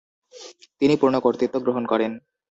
তিনি 0.79 0.93
পূর্ণ 1.01 1.15
কর্তৃত্ব 1.19 1.55
গ্রহণ 1.59 1.83
করেন। 1.85 2.11